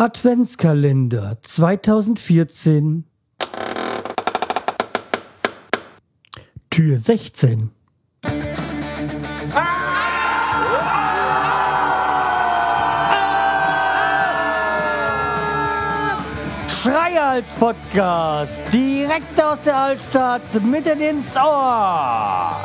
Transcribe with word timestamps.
Adventskalender 0.00 1.36
2014 1.42 3.04
Tür 6.70 6.98
16 6.98 7.70
Schreihals 16.66 17.50
Podcast 17.58 18.62
direkt 18.72 19.38
aus 19.38 19.60
der 19.66 19.76
Altstadt 19.76 20.40
mitten 20.64 20.98
ins 21.02 21.36
Ohr. 21.36 22.56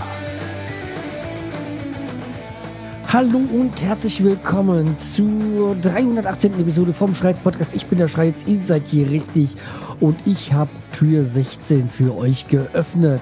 Hallo 3.13 3.37
und 3.37 3.81
herzlich 3.81 4.23
willkommen 4.23 4.97
zur 4.97 5.75
318. 5.81 6.59
Episode 6.59 6.91
vom 6.91 7.15
Schreiz 7.15 7.37
Podcast. 7.39 7.75
Ich 7.75 7.85
bin 7.85 7.97
der 7.97 8.07
Schreiz, 8.07 8.43
ihr 8.45 8.57
seid 8.57 8.87
hier 8.87 9.09
richtig 9.09 9.55
und 9.99 10.15
ich 10.25 10.51
habe 10.51 10.69
Tür 10.91 11.23
16 11.23 11.87
für 11.87 12.15
euch 12.17 12.47
geöffnet. 12.47 13.21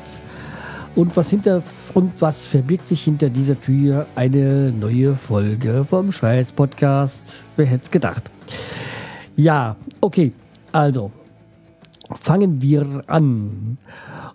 Und 0.95 1.15
was 1.15 1.29
hinter 1.29 1.61
und 1.93 2.21
was 2.21 2.45
verbirgt 2.45 2.87
sich 2.87 3.03
hinter 3.03 3.29
dieser 3.29 3.59
Tür? 3.59 4.07
Eine 4.15 4.71
neue 4.71 5.15
Folge 5.15 5.85
vom 5.87 6.11
Schreiz 6.11 6.51
Podcast. 6.51 7.45
Wer 7.55 7.65
hätte 7.65 7.83
es 7.83 7.91
gedacht? 7.91 8.31
Ja, 9.35 9.75
okay. 10.01 10.31
Also, 10.71 11.11
fangen 12.15 12.61
wir 12.61 13.03
an. 13.07 13.77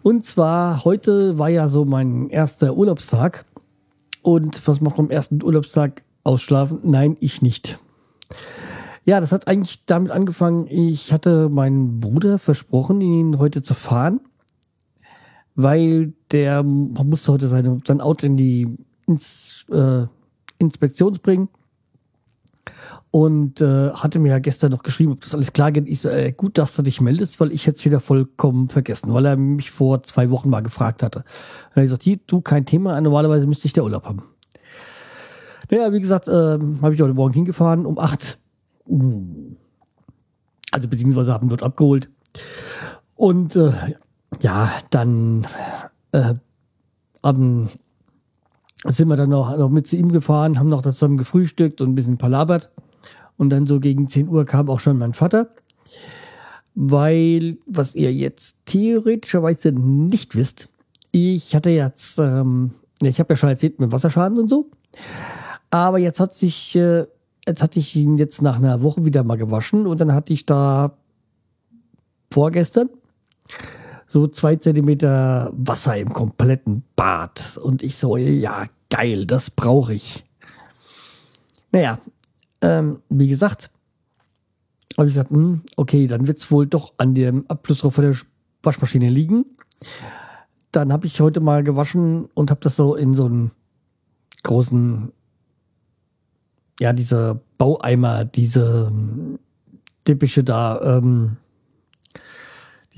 Und 0.02 0.24
zwar, 0.24 0.84
heute 0.84 1.38
war 1.38 1.48
ja 1.48 1.68
so 1.68 1.84
mein 1.84 2.30
erster 2.30 2.76
Urlaubstag. 2.76 3.44
Und 4.28 4.68
was 4.68 4.82
macht 4.82 4.98
man 4.98 5.06
am 5.06 5.10
ersten 5.10 5.42
Urlaubstag? 5.42 6.04
Ausschlafen? 6.22 6.80
Nein, 6.82 7.16
ich 7.18 7.40
nicht. 7.40 7.78
Ja, 9.06 9.20
das 9.20 9.32
hat 9.32 9.48
eigentlich 9.48 9.86
damit 9.86 10.10
angefangen, 10.10 10.66
ich 10.66 11.14
hatte 11.14 11.48
meinen 11.48 11.98
Bruder 11.98 12.38
versprochen, 12.38 13.00
ihn 13.00 13.38
heute 13.38 13.62
zu 13.62 13.72
fahren, 13.72 14.20
weil 15.54 16.12
der 16.30 16.62
man 16.62 17.08
musste 17.08 17.32
heute 17.32 17.48
seine, 17.48 17.78
sein 17.86 18.02
Auto 18.02 18.26
in 18.26 18.36
die 18.36 18.76
ins, 19.06 19.64
äh, 19.70 20.04
Inspektion 20.58 21.14
bringen 21.22 21.48
und 23.10 23.60
äh, 23.60 23.90
hatte 23.90 24.18
mir 24.18 24.30
ja 24.30 24.38
gestern 24.38 24.70
noch 24.70 24.82
geschrieben, 24.82 25.12
ob 25.12 25.20
das 25.20 25.34
alles 25.34 25.52
klar 25.52 25.72
geht. 25.72 25.88
Ich 25.88 26.00
so, 26.00 26.08
äh, 26.08 26.32
gut, 26.32 26.58
dass 26.58 26.76
du 26.76 26.82
dich 26.82 27.00
meldest, 27.00 27.40
weil 27.40 27.52
ich 27.52 27.64
jetzt 27.66 27.84
wieder 27.84 28.00
vollkommen 28.00 28.68
vergessen, 28.68 29.12
weil 29.14 29.26
er 29.26 29.36
mich 29.36 29.70
vor 29.70 30.02
zwei 30.02 30.30
Wochen 30.30 30.50
mal 30.50 30.60
gefragt 30.60 31.02
hatte. 31.02 31.20
Und 31.20 31.76
er 31.76 31.82
gesagt, 31.82 32.06
du, 32.26 32.40
kein 32.40 32.66
Thema, 32.66 33.00
normalerweise 33.00 33.46
müsste 33.46 33.66
ich 33.66 33.72
der 33.72 33.84
Urlaub 33.84 34.06
haben. 34.06 34.22
Naja, 35.70 35.92
wie 35.92 36.00
gesagt, 36.00 36.28
äh, 36.28 36.32
habe 36.82 36.94
ich 36.94 37.00
heute 37.00 37.14
Morgen 37.14 37.34
hingefahren 37.34 37.86
um 37.86 37.98
acht. 37.98 38.38
Also 40.70 40.88
beziehungsweise 40.88 41.32
haben 41.32 41.48
dort 41.48 41.62
abgeholt. 41.62 42.08
Und 43.16 43.56
äh, 43.56 43.72
ja, 44.40 44.70
dann 44.90 45.46
äh, 46.12 46.34
haben, 47.22 47.68
sind 48.84 49.08
wir 49.08 49.16
dann 49.16 49.30
noch, 49.30 49.56
noch 49.56 49.70
mit 49.70 49.86
zu 49.86 49.96
ihm 49.96 50.12
gefahren, 50.12 50.58
haben 50.58 50.68
noch 50.68 50.82
zusammen 50.82 51.18
gefrühstückt 51.18 51.80
und 51.80 51.90
ein 51.90 51.94
bisschen 51.94 52.18
palabert. 52.18 52.70
Und 53.36 53.50
dann 53.50 53.66
so 53.66 53.80
gegen 53.80 54.08
10 54.08 54.28
Uhr 54.28 54.44
kam 54.44 54.68
auch 54.68 54.80
schon 54.80 54.98
mein 54.98 55.14
Vater. 55.14 55.50
Weil, 56.74 57.58
was 57.66 57.94
ihr 57.94 58.12
jetzt 58.12 58.56
theoretischerweise 58.66 59.72
nicht 59.72 60.36
wisst, 60.36 60.68
ich 61.10 61.54
hatte 61.54 61.70
jetzt, 61.70 62.18
ähm, 62.18 62.72
ich 63.02 63.18
habe 63.18 63.32
ja 63.32 63.36
schon 63.36 63.48
erzählt 63.48 63.80
mit 63.80 63.90
Wasserschaden 63.90 64.38
und 64.38 64.48
so. 64.48 64.70
Aber 65.70 65.98
jetzt 65.98 66.20
hat 66.20 66.32
sich, 66.32 66.76
äh, 66.76 67.06
jetzt 67.46 67.62
hatte 67.62 67.78
ich 67.78 67.96
ihn 67.96 68.16
jetzt 68.16 68.42
nach 68.42 68.56
einer 68.56 68.82
Woche 68.82 69.04
wieder 69.04 69.24
mal 69.24 69.36
gewaschen 69.36 69.86
und 69.86 70.00
dann 70.00 70.14
hatte 70.14 70.32
ich 70.32 70.46
da 70.46 70.96
vorgestern 72.30 72.90
so 74.08 74.26
zwei 74.26 74.56
Zentimeter 74.56 75.52
Wasser 75.54 75.96
im 75.98 76.12
kompletten 76.12 76.82
Bad. 76.96 77.58
Und 77.62 77.82
ich 77.82 77.96
so, 77.96 78.16
ja, 78.16 78.66
geil, 78.90 79.26
das 79.26 79.50
brauche 79.50 79.94
ich. 79.94 80.24
Naja, 81.70 81.98
ähm, 82.62 83.02
wie 83.10 83.28
gesagt, 83.28 83.70
habe 84.96 85.08
ich 85.08 85.14
gesagt, 85.14 85.30
hm, 85.30 85.62
okay, 85.76 86.06
dann 86.06 86.26
wird 86.26 86.38
es 86.38 86.50
wohl 86.50 86.66
doch 86.66 86.94
an 86.96 87.14
dem 87.14 87.44
Abflussrohr 87.48 87.92
von 87.92 88.04
der 88.04 88.16
Waschmaschine 88.62 89.10
liegen. 89.10 89.44
Dann 90.72 90.92
habe 90.92 91.06
ich 91.06 91.20
heute 91.20 91.40
mal 91.40 91.62
gewaschen 91.62 92.26
und 92.34 92.50
habe 92.50 92.60
das 92.62 92.76
so 92.76 92.94
in 92.94 93.14
so 93.14 93.26
einen 93.26 93.50
großen, 94.42 95.12
ja, 96.80 96.92
diese 96.94 97.40
Baueimer, 97.58 98.24
diese 98.24 98.90
Dippische 100.06 100.42
da, 100.44 100.98
ähm, 100.98 101.36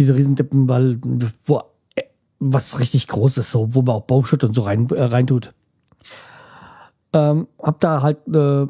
diese 0.00 0.16
Riesendippen, 0.16 0.66
weil 0.66 0.98
wo 1.44 1.58
äh, 1.94 2.04
was 2.38 2.80
richtig 2.80 3.06
Großes, 3.06 3.50
so, 3.52 3.74
wo 3.74 3.82
man 3.82 3.96
auch 3.96 4.06
Bauschutt 4.06 4.42
und 4.44 4.54
so 4.54 4.62
rein, 4.62 4.88
äh, 4.88 5.02
reintut. 5.02 5.52
Ähm, 7.12 7.46
hab 7.58 7.80
da 7.80 8.00
halt 8.00 8.26
äh, 8.28 8.66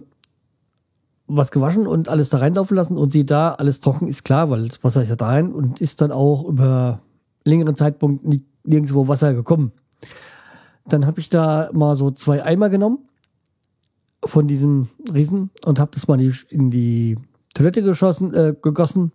was 1.29 1.53
gewaschen 1.53 1.87
und 1.87 2.09
alles 2.09 2.31
da 2.31 2.39
reinlaufen 2.39 2.77
lassen 2.77 2.99
und 2.99 3.13
sie 3.13 3.25
da, 3.25 3.53
alles 3.53 3.79
trocken 3.81 4.09
ist 4.09 4.25
klar, 4.25 4.51
weil 4.51 4.67
das 4.67 4.83
Wasser 4.83 5.03
ist 5.03 5.09
ja 5.09 5.15
da 5.15 5.29
rein 5.29 5.53
und 5.53 5.81
ist 5.81 6.01
dann 6.01 6.11
auch 6.11 6.49
über 6.49 7.01
längeren 7.45 7.77
Zeitpunkt 7.77 8.27
nicht, 8.27 8.45
nirgendwo 8.65 9.07
Wasser 9.07 9.33
gekommen. 9.33 9.71
Dann 10.85 11.07
habe 11.07 11.21
ich 11.21 11.29
da 11.29 11.71
mal 11.73 11.95
so 11.95 12.11
zwei 12.11 12.43
Eimer 12.43 12.71
genommen 12.71 12.99
von 14.25 14.49
diesem 14.49 14.89
Riesen 15.15 15.51
und 15.65 15.79
habe 15.79 15.93
das 15.95 16.09
mal 16.09 16.21
in 16.21 16.71
die 16.73 17.17
Toilette 17.55 17.83
geschossen, 17.83 18.35
äh, 18.35 18.57
gegossen 18.61 19.13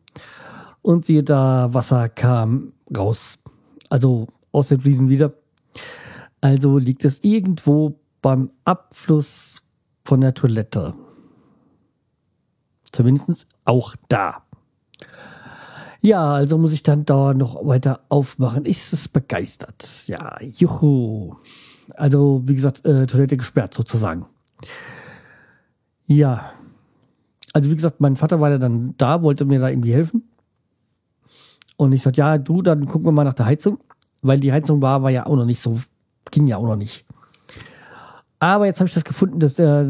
und 0.85 1.03
siehe 1.03 1.23
da, 1.23 1.73
Wasser 1.73 2.09
kam 2.09 2.73
raus. 2.95 3.39
Also 3.89 4.27
aus 4.51 4.67
dem 4.67 4.81
Riesen 4.81 5.09
wieder. 5.09 5.33
Also 6.41 6.77
liegt 6.77 7.03
es 7.05 7.23
irgendwo 7.23 7.99
beim 8.21 8.51
Abfluss 8.65 9.63
von 10.03 10.21
der 10.21 10.35
Toilette. 10.35 10.93
Zumindest 12.91 13.47
auch 13.65 13.95
da. 14.09 14.43
Ja, 16.01 16.33
also 16.33 16.59
muss 16.59 16.71
ich 16.71 16.83
dann 16.83 17.03
da 17.03 17.33
noch 17.33 17.65
weiter 17.65 18.01
aufmachen. 18.09 18.65
Ist 18.65 18.93
es 18.93 19.07
begeistert? 19.07 20.05
Ja, 20.05 20.37
juhu. 20.39 21.35
Also, 21.95 22.43
wie 22.45 22.53
gesagt, 22.53 22.85
äh, 22.85 23.07
Toilette 23.07 23.37
gesperrt 23.37 23.73
sozusagen. 23.73 24.27
Ja. 26.05 26.51
Also, 27.53 27.71
wie 27.71 27.75
gesagt, 27.75 28.01
mein 28.01 28.15
Vater 28.15 28.39
war 28.39 28.51
ja 28.51 28.59
dann 28.59 28.93
da, 28.97 29.23
wollte 29.23 29.45
mir 29.45 29.59
da 29.59 29.69
irgendwie 29.69 29.93
helfen. 29.93 30.24
Und 31.77 31.91
ich 31.91 32.01
sagte, 32.01 32.19
ja, 32.19 32.37
du, 32.37 32.61
dann 32.61 32.85
gucken 32.85 33.07
wir 33.07 33.11
mal 33.11 33.23
nach 33.23 33.33
der 33.33 33.45
Heizung. 33.45 33.79
Weil 34.21 34.39
die 34.39 34.51
Heizung 34.51 34.81
war, 34.81 35.03
war 35.03 35.11
ja 35.11 35.25
auch 35.25 35.35
noch 35.35 35.45
nicht 35.45 35.59
so, 35.59 35.79
ging 36.31 36.47
ja 36.47 36.57
auch 36.57 36.65
noch 36.65 36.75
nicht. 36.75 37.05
Aber 38.39 38.65
jetzt 38.65 38.79
habe 38.79 38.87
ich 38.87 38.93
das 38.93 39.03
gefunden, 39.03 39.39
dass 39.39 39.55
der 39.55 39.87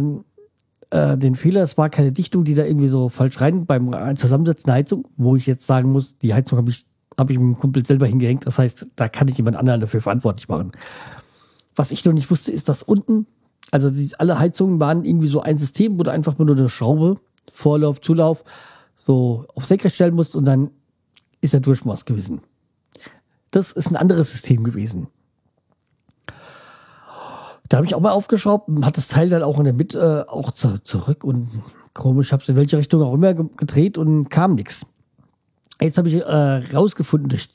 äh, 0.90 1.18
den 1.18 1.35
Fehler, 1.35 1.62
es 1.62 1.78
war 1.78 1.90
keine 1.90 2.12
Dichtung, 2.12 2.44
die 2.44 2.53
da 2.53 2.63
irgendwie 2.63 2.88
so 2.88 3.09
falsch 3.09 3.41
rein 3.41 3.66
beim 3.66 3.91
Zusammensetzen 4.16 4.68
der 4.68 4.75
Heizung, 4.75 5.07
wo 5.18 5.35
ich 5.35 5.46
jetzt 5.46 5.66
sagen 5.68 5.91
muss, 5.91 6.18
die 6.18 6.34
Heizung 6.34 6.57
habe 6.57 6.69
ich, 6.69 6.85
hab 7.18 7.29
ich 7.29 7.38
mit 7.38 7.47
dem 7.47 7.59
Kumpel 7.59 7.85
selber 7.85 8.06
hingehängt. 8.06 8.46
Das 8.46 8.59
heißt, 8.59 8.88
da 8.96 9.09
kann 9.09 9.28
ich 9.28 9.38
jemand 9.38 9.57
anderen 9.57 9.81
dafür 9.81 10.02
verantwortlich 10.02 10.47
machen. 10.47 10.72
Was 11.75 11.91
ich 11.91 12.06
noch 12.06 12.13
nicht 12.13 12.31
wusste, 12.31 12.52
ist, 12.52 12.69
dass 12.69 12.84
unten, 12.84 13.25
also 13.72 13.90
die, 13.90 14.09
alle 14.17 14.40
Heizungen 14.40 14.79
waren 14.79 15.03
irgendwie 15.03 15.28
so 15.28 15.41
ein 15.41 15.57
System, 15.57 16.00
wo 16.00 16.03
du 16.03 16.12
einfach 16.12 16.38
nur 16.38 16.50
eine 16.50 16.69
Schraube, 16.69 17.19
Vorlauf, 17.52 18.00
Zulauf, 18.02 18.44
so 18.96 19.46
auf 19.56 19.66
Senkrecht 19.66 19.96
stellen 19.96 20.16
musst 20.16 20.35
und 20.35 20.46
dann 20.46 20.69
ist 21.46 21.54
der 21.54 21.62
Durchmaß 21.62 22.06
gewesen. 22.06 22.42
Das 23.52 23.72
ist 23.72 23.90
ein 23.90 23.96
anderes 23.96 24.32
System 24.32 24.64
gewesen. 24.64 25.08
Da 27.70 27.78
habe 27.78 27.88
ich 27.88 27.96
auch 27.96 28.02
mal 28.02 28.12
aufgeschraubt, 28.12 28.70
hat 28.84 28.98
das 28.98 29.08
Teil 29.08 29.30
dann 29.30 29.42
auch 29.42 29.58
in 29.58 29.64
der 29.64 29.74
Mitte 29.74 30.26
äh, 30.28 30.32
auch 30.32 30.52
zu, 30.52 30.82
zurück 30.84 31.24
und 31.24 31.50
komisch, 31.94 32.32
habe 32.32 32.44
es 32.44 32.50
in 32.50 32.56
welche 32.56 32.78
Richtung 32.78 33.02
auch 33.02 33.14
immer 33.14 33.34
gedreht 33.34 33.98
und 33.98 34.30
kam 34.30 34.56
nichts. 34.56 34.86
Jetzt 35.82 35.97
habe 35.97 36.08
ich 36.08 36.16
äh, 36.16 36.76
rausgefunden, 36.76 37.30
durch, 37.30 37.50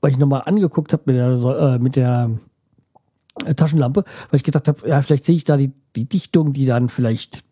weil 0.00 0.12
ich 0.12 0.18
nochmal 0.18 0.42
angeguckt 0.46 0.92
habe 0.92 1.02
mit 1.06 1.16
der, 1.16 1.28
äh, 1.28 1.78
mit 1.78 1.96
der 1.96 2.30
äh, 3.44 3.54
Taschenlampe, 3.54 4.04
weil 4.30 4.38
ich 4.38 4.44
gedacht 4.44 4.66
habe, 4.68 4.88
ja, 4.88 5.02
vielleicht 5.02 5.24
sehe 5.24 5.36
ich 5.36 5.44
da 5.44 5.56
die, 5.56 5.72
die 5.94 6.08
Dichtung, 6.08 6.52
die 6.52 6.66
dann 6.66 6.88
vielleicht 6.88 7.44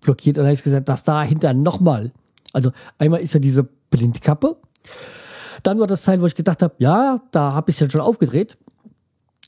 blockiert. 0.00 0.38
Und 0.38 0.42
dann 0.42 0.46
habe 0.46 0.54
ich 0.54 0.62
gesagt, 0.62 0.88
dass 0.88 1.04
dahinter 1.04 1.54
nochmal, 1.54 2.12
also 2.52 2.72
einmal 2.98 3.20
ist 3.20 3.34
ja 3.34 3.40
diese 3.40 3.64
Blindkappe, 3.90 4.56
dann 5.62 5.78
war 5.78 5.86
das 5.86 6.02
Teil, 6.02 6.20
wo 6.20 6.26
ich 6.26 6.34
gedacht 6.34 6.62
habe, 6.62 6.74
ja, 6.78 7.20
da 7.30 7.52
habe 7.52 7.70
ich 7.70 7.80
ja 7.80 7.88
schon 7.88 8.00
aufgedreht. 8.00 8.58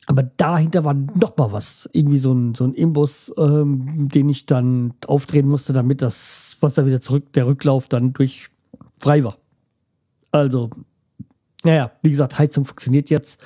Aber 0.07 0.23
dahinter 0.23 0.85
war 0.85 0.95
noch 0.95 1.37
mal 1.37 1.53
was. 1.53 1.89
Irgendwie 1.93 2.19
so 2.19 2.33
ein, 2.33 2.55
so 2.55 2.65
ein 2.65 2.75
Imbus, 2.75 3.33
ähm, 3.39 4.09
den 4.09 4.29
ich 4.29 4.45
dann 4.45 4.93
aufdrehen 5.07 5.49
musste, 5.49 5.73
damit 5.73 6.03
das 6.03 6.57
Wasser 6.61 6.85
wieder 6.85 7.01
zurück, 7.01 7.33
der 7.33 7.47
Rücklauf 7.47 7.89
dann 7.89 8.13
durch 8.13 8.51
frei 8.99 9.25
war. 9.25 9.39
Also, 10.31 10.71
naja, 11.63 11.93
wie 12.03 12.11
gesagt, 12.11 12.39
Heizung 12.39 12.65
funktioniert 12.67 13.09
jetzt. 13.09 13.41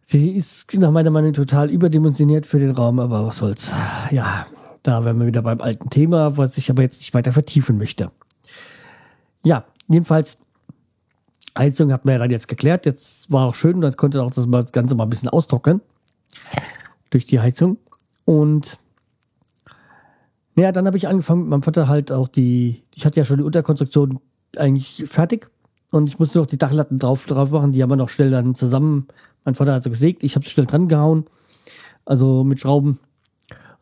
Sie 0.00 0.30
ist 0.30 0.74
nach 0.78 0.90
meiner 0.90 1.10
Meinung 1.10 1.34
total 1.34 1.70
überdimensioniert 1.70 2.46
für 2.46 2.58
den 2.58 2.70
Raum, 2.70 2.98
aber 2.98 3.26
was 3.26 3.38
soll's. 3.38 3.72
Ja, 4.10 4.46
da 4.82 5.04
wären 5.04 5.20
wir 5.20 5.26
wieder 5.26 5.42
beim 5.42 5.60
alten 5.60 5.90
Thema, 5.90 6.36
was 6.36 6.56
ich 6.56 6.70
aber 6.70 6.82
jetzt 6.82 7.00
nicht 7.00 7.12
weiter 7.12 7.32
vertiefen 7.32 7.76
möchte. 7.76 8.10
ja, 9.44 9.64
jedenfalls, 9.88 10.38
Heizung 11.60 11.92
hat 11.92 12.04
man 12.04 12.12
ja 12.12 12.18
dann 12.18 12.30
jetzt 12.30 12.48
geklärt. 12.48 12.86
Jetzt 12.86 13.30
war 13.30 13.46
auch 13.46 13.54
schön, 13.54 13.80
das 13.80 13.96
konnte 13.96 14.22
auch 14.22 14.32
das 14.32 14.46
Ganze 14.72 14.94
mal 14.94 15.04
ein 15.04 15.10
bisschen 15.10 15.28
austrocknen. 15.28 15.80
Durch 17.10 17.24
die 17.24 17.40
Heizung. 17.40 17.78
Und 18.24 18.78
naja, 20.56 20.72
dann 20.72 20.86
habe 20.86 20.96
ich 20.96 21.08
angefangen 21.08 21.48
meinem 21.48 21.62
Vater 21.62 21.88
halt 21.88 22.12
auch 22.12 22.28
die, 22.28 22.82
ich 22.94 23.04
hatte 23.04 23.18
ja 23.18 23.24
schon 23.24 23.38
die 23.38 23.44
Unterkonstruktion 23.44 24.20
eigentlich 24.56 25.04
fertig. 25.06 25.50
Und 25.90 26.08
ich 26.08 26.18
musste 26.18 26.38
noch 26.38 26.46
die 26.46 26.58
Dachlatten 26.58 26.98
drauf, 26.98 27.26
drauf 27.26 27.50
machen. 27.50 27.72
Die 27.72 27.82
haben 27.82 27.90
wir 27.90 27.96
noch 27.96 28.08
schnell 28.08 28.30
dann 28.30 28.54
zusammen. 28.54 29.08
Mein 29.44 29.54
Vater 29.54 29.74
hat 29.74 29.82
so 29.82 29.90
gesägt, 29.90 30.22
ich 30.22 30.36
habe 30.36 30.44
es 30.44 30.52
schnell 30.52 30.66
dran 30.66 30.88
gehauen. 30.88 31.24
Also 32.04 32.44
mit 32.44 32.60
Schrauben. 32.60 32.90
Und 32.90 32.98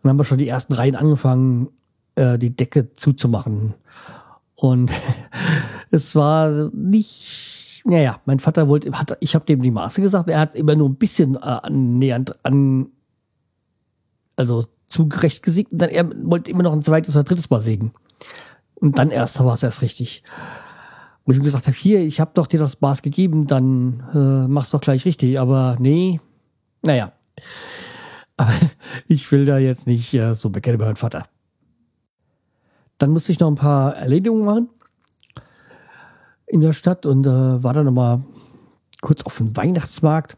dann 0.02 0.10
haben 0.10 0.19
wir 0.19 0.25
schon 0.25 0.38
die 0.38 0.48
ersten 0.48 0.72
Reihen 0.72 0.96
angefangen, 0.96 1.69
äh, 2.14 2.38
die 2.38 2.54
Decke 2.54 2.92
zuzumachen. 2.94 3.75
Und 4.54 4.90
es 5.90 6.14
war 6.14 6.70
nicht, 6.72 7.57
naja, 7.84 8.20
mein 8.26 8.40
Vater 8.40 8.69
wollte, 8.69 8.90
hat, 8.92 9.16
ich 9.20 9.34
habe 9.34 9.44
dem 9.44 9.62
die 9.62 9.70
Maße 9.70 10.00
gesagt, 10.00 10.28
er 10.28 10.40
hat 10.40 10.54
immer 10.54 10.75
nur 10.75 10.88
ein 10.88 10.96
bisschen 10.96 11.36
äh, 11.36 11.38
annähernd 11.38 12.44
an, 12.44 12.88
also 14.36 14.64
zugerecht 14.86 15.42
gesägt 15.42 15.72
und 15.72 15.78
dann 15.78 15.90
er 15.90 16.10
wollte 16.25 16.50
immer 16.50 16.62
noch 16.62 16.72
ein 16.72 16.82
zweites 16.82 17.14
oder 17.14 17.25
drittes 17.25 17.50
Mal 17.50 17.60
sägen. 17.60 17.92
Und 18.75 18.98
dann 18.98 19.10
erst 19.10 19.42
war 19.44 19.54
es 19.54 19.62
erst 19.62 19.82
richtig. 19.82 20.22
Wo 21.25 21.32
ich 21.32 21.38
ihm 21.38 21.44
gesagt 21.44 21.66
habe, 21.66 21.76
hier, 21.76 22.00
ich 22.00 22.20
habe 22.20 22.30
doch 22.34 22.46
dir 22.46 22.58
das 22.58 22.80
Maß 22.80 23.02
gegeben, 23.02 23.46
dann 23.46 24.02
äh, 24.14 24.48
mach's 24.48 24.70
doch 24.70 24.80
gleich 24.80 25.04
richtig. 25.04 25.38
Aber 25.38 25.76
nee, 25.78 26.20
naja. 26.82 27.12
Aber 28.36 28.52
ich 29.08 29.30
will 29.30 29.44
da 29.44 29.58
jetzt 29.58 29.86
nicht 29.86 30.14
äh, 30.14 30.34
so 30.34 30.50
bekennen 30.50 30.76
über 30.76 30.86
meinen 30.86 30.96
Vater. 30.96 31.25
Dann 32.96 33.10
musste 33.10 33.32
ich 33.32 33.40
noch 33.40 33.48
ein 33.48 33.56
paar 33.56 33.94
Erledigungen 33.94 34.44
machen 34.44 34.69
in 36.49 36.61
der 36.61 36.73
Stadt 36.73 37.06
und 37.06 37.27
äh, 37.27 37.62
war 37.62 37.73
dann 37.73 37.87
noch 37.87 37.93
mal 37.93 38.23
kurz 39.00 39.23
auf 39.25 39.37
dem 39.37 39.56
Weihnachtsmarkt. 39.56 40.37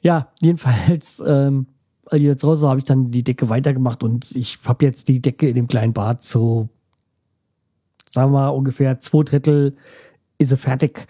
Ja, 0.00 0.32
jedenfalls, 0.40 1.22
ähm, 1.26 1.66
als 2.06 2.20
ich 2.20 2.26
jetzt 2.26 2.44
raus 2.44 2.62
war, 2.62 2.70
habe 2.70 2.78
ich 2.78 2.84
dann 2.84 3.10
die 3.10 3.24
Decke 3.24 3.48
weitergemacht 3.48 4.02
und 4.02 4.30
ich 4.32 4.58
habe 4.64 4.84
jetzt 4.84 5.08
die 5.08 5.20
Decke 5.20 5.48
in 5.48 5.54
dem 5.54 5.68
kleinen 5.68 5.92
Bad 5.92 6.22
so, 6.22 6.68
sagen 8.10 8.32
wir 8.32 8.38
mal, 8.38 8.48
ungefähr 8.48 9.00
zwei 9.00 9.22
Drittel 9.22 9.76
ist 10.38 10.50
sie 10.50 10.56
fertig. 10.56 11.06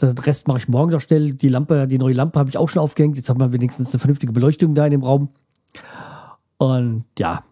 Den 0.00 0.18
Rest 0.18 0.48
mache 0.48 0.58
ich 0.58 0.68
morgen 0.68 0.90
noch 0.90 1.00
schnell. 1.00 1.34
Die 1.34 1.48
Lampe, 1.48 1.86
die 1.86 1.98
neue 1.98 2.14
Lampe 2.14 2.38
habe 2.38 2.50
ich 2.50 2.56
auch 2.56 2.68
schon 2.68 2.82
aufgehängt. 2.82 3.16
Jetzt 3.16 3.28
haben 3.28 3.38
wir 3.38 3.52
wenigstens 3.52 3.92
eine 3.92 4.00
vernünftige 4.00 4.32
Beleuchtung 4.32 4.74
da 4.74 4.84
in 4.86 4.92
dem 4.92 5.02
Raum. 5.02 5.28
Und 6.58 7.04
ja, 7.18 7.44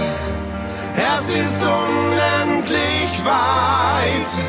es 1.12 1.28
ist 1.28 1.62
unendlich 1.62 3.24
weit. 3.24 4.44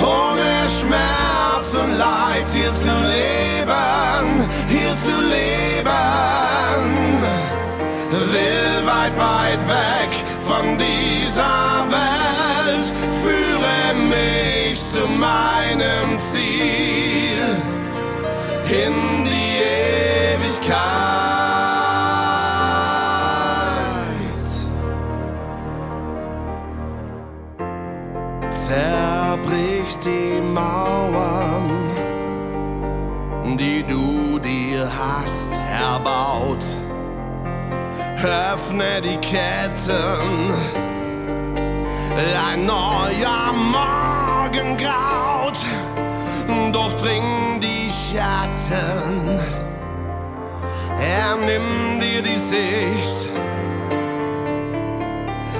Ohne 0.00 0.68
Schmerz 0.68 1.74
und 1.82 1.92
Leid 1.98 2.48
hier 2.52 2.74
zu 2.74 2.92
leben, 3.16 4.48
hier 4.68 4.96
zu 4.96 5.20
leben, 5.20 5.88
will 8.32 8.86
weit, 8.86 9.16
weit 9.18 9.68
weg 9.68 10.10
von 10.40 10.78
dieser 10.78 11.86
Welt, 11.90 12.19
führe 12.88 13.94
mich 14.08 14.78
zu 14.82 15.06
meinem 15.06 16.18
Ziel, 16.18 17.42
in 18.66 19.24
die 19.24 19.58
Ewigkeit. 20.34 20.78
Zerbrich 28.50 29.96
die 30.04 30.40
Mauern, 30.40 31.70
die 33.58 33.82
du 33.82 34.38
dir 34.38 34.88
hast 34.98 35.52
erbaut 35.70 36.64
öffne 38.22 39.00
die 39.00 39.16
Ketten. 39.16 40.79
Ein 42.22 42.66
neuer 42.66 43.50
Morgen 43.72 44.76
graut, 44.76 45.58
durchdring 46.70 47.58
die 47.62 47.90
Schatten. 47.90 49.40
Er 51.00 51.36
nimmt 51.36 52.02
dir 52.02 52.20
die 52.20 52.36
Sicht. 52.36 53.30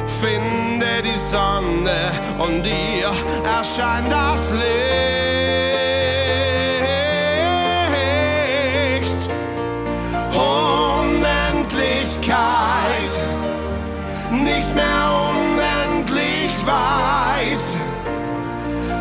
Finde 0.07 1.01
die 1.03 1.17
Sonne 1.17 2.13
und 2.39 2.63
dir 2.63 3.11
erscheint 3.59 4.13
das 4.13 4.51
Licht. 4.51 4.61
Unendlichkeit, 10.35 12.37
nicht 14.31 14.75
mehr 14.75 15.30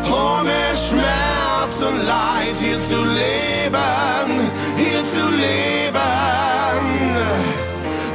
Ohne 0.06 0.60
Schmerz 0.74 1.82
und 1.82 2.06
Leid 2.06 2.56
hier 2.60 2.80
zu 2.80 3.04
leben, 3.04 4.50
hier 4.76 5.04
zu 5.04 5.30
leben. 5.30 5.70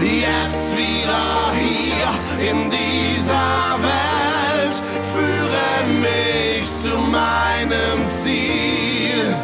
Jetzt 0.01 0.77
wieder 0.77 1.51
hier 1.60 2.50
in 2.51 2.70
dieser 2.70 3.77
Welt, 3.82 4.75
führe 5.04 5.88
mich 6.01 6.65
zu 6.65 6.98
meinem 6.98 8.10
Ziel 8.10 9.36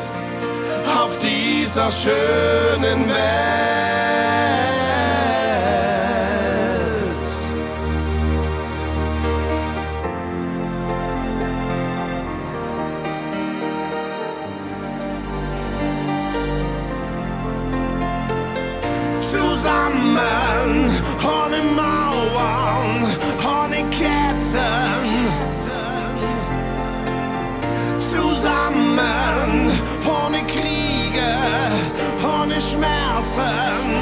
auf 1.02 1.18
dieser 1.18 1.92
schönen 1.92 3.08
Welt. 3.10 3.71
Ohne 21.24 21.62
Mauern, 21.76 23.06
ohne 23.46 23.84
Ketten. 23.90 24.22
Zusammen, 28.00 29.72
ohne 30.06 30.44
Kriege, 30.44 31.30
ohne 32.24 32.60
Schmerzen. 32.60 34.02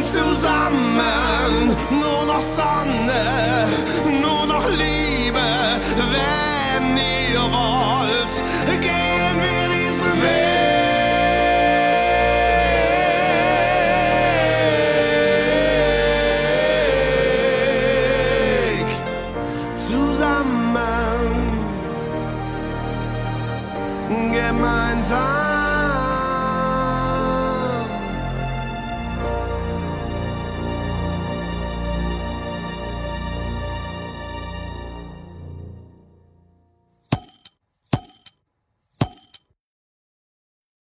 zusammen. 0.00 1.76
Nur 1.90 2.24
noch 2.26 2.40
Sonne, 2.40 3.66
nur 4.20 4.46
noch 4.46 4.66
Liebe, 4.68 5.40
wenn 6.12 6.96
ihr 6.96 7.40
wollt, 7.40 8.34
gehen 8.80 9.36
wir 9.44 9.68
diesen 9.76 10.14
Weg. 10.22 10.48
Zusammen, 19.76 21.24
gemeinsam. 24.32 25.51